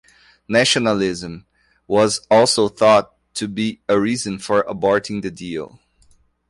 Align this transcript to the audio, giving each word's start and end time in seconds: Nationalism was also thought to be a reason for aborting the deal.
Nationalism 0.47 1.45
was 1.85 2.25
also 2.31 2.69
thought 2.69 3.13
to 3.35 3.47
be 3.47 3.81
a 3.87 3.99
reason 3.99 4.39
for 4.39 4.63
aborting 4.63 5.21
the 5.21 5.29
deal. 5.29 5.79